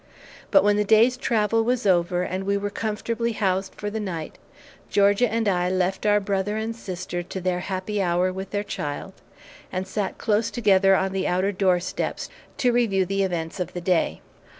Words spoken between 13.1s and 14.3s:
events of the day.